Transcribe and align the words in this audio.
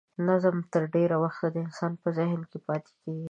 نظم 0.27 0.55
تر 0.73 0.83
ډېر 0.95 1.09
وخت 1.23 1.41
د 1.51 1.55
انسان 1.65 1.91
په 2.01 2.09
ذهن 2.17 2.41
کې 2.49 2.57
پاتې 2.67 2.91
کیږي. 3.01 3.19